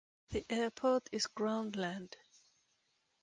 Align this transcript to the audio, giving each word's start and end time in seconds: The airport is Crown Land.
The 0.31 0.43
airport 0.49 1.09
is 1.11 1.27
Crown 1.27 1.73
Land. 1.73 2.17